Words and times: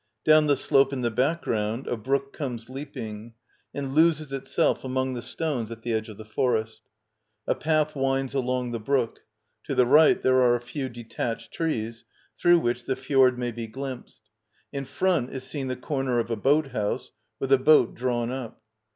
Down 0.25 0.47
the 0.47 0.55
slope 0.55 0.91
in 0.93 1.01
the 1.01 1.11
background 1.11 1.85
a 1.85 1.95
brook 1.95 2.33
comes 2.33 2.71
leaping, 2.71 3.35
and 3.71 3.93
loses 3.93 4.33
itself 4.33 4.83
among 4.83 5.13
the 5.13 5.21
stones 5.21 5.69
at 5.69 5.83
the 5.83 5.93
edge 5.93 6.09
of 6.09 6.17
the 6.17 6.25
forest. 6.25 6.81
A 7.45 7.53
path 7.53 7.93
^ 7.93 7.95
winds 7.95 8.33
along 8.33 8.71
the 8.71 8.79
brook. 8.79 9.19
To 9.65 9.75
the 9.75 9.85
right 9.85 10.19
there 10.19 10.41
are 10.41 10.55
a 10.55 10.59
few 10.59 10.89
detached 10.89 11.53
trees, 11.53 12.03
through 12.41 12.57
which 12.61 12.85
the 12.85 12.95
fjord 12.95 13.37
may 13.37 13.51
be 13.51 13.67
glimpsed. 13.67 14.23
In 14.73 14.85
front 14.85 15.29
is 15.29 15.43
seen 15.43 15.67
the 15.67 15.75
corner 15.75 16.17
of 16.17 16.31
a 16.31 16.35
boat 16.35 16.69
house, 16.69 17.11
with 17.39 17.51
a 17.53 17.59
boat 17.59 17.93
drawn 17.93 18.31
up. 18.31 18.59